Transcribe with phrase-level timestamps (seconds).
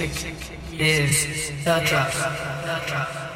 [0.00, 0.34] music
[0.72, 3.33] is the drug.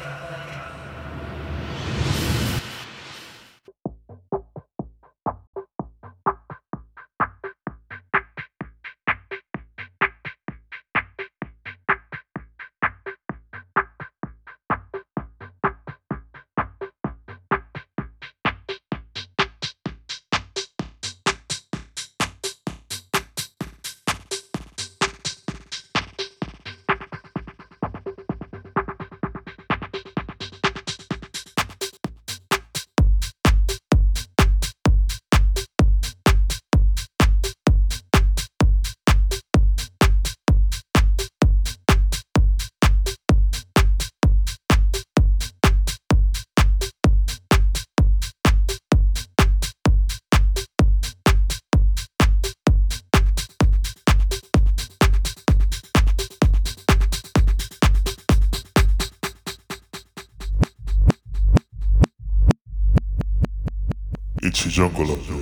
[64.99, 65.38] The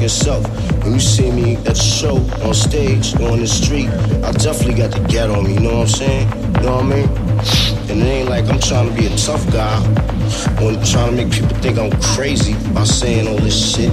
[0.00, 0.82] Fucking self.
[0.82, 3.88] When you see me at the show, on stage, on the street,
[4.24, 5.54] I definitely got the get on me.
[5.54, 6.28] You know what I'm saying?
[6.28, 7.08] You know what I mean?
[7.90, 9.76] And it ain't like I'm trying to be a tough guy
[10.62, 13.92] or trying to make people think I'm crazy by saying all this shit.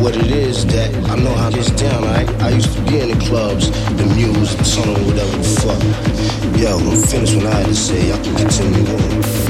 [0.00, 2.04] What it is that I know how this down.
[2.04, 5.82] I I used to be in the clubs, the muse, the tunnel, whatever the fuck.
[6.60, 8.12] Yo, I'm finished what I had to say.
[8.12, 9.45] I can continue on.